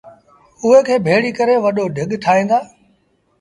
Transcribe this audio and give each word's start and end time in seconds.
اُئي 0.63 0.79
کي 0.87 0.95
ڀيڙيٚ 1.05 1.37
ڪري 1.37 1.55
وڏو 1.65 1.85
ڍڳ 1.95 2.09
ٺائيٚݩ 2.23 2.49
دآ۔ 2.49 2.59